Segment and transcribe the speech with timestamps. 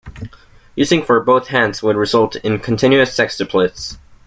[0.73, 3.99] Using for both hands would result in continuous sextuplets.